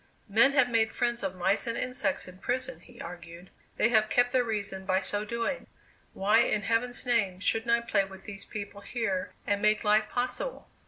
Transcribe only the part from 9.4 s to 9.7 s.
and